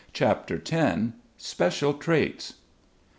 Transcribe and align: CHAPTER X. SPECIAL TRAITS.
CHAPTER 0.13 0.59
X. 0.67 1.13
SPECIAL 1.37 1.93
TRAITS. 1.93 2.55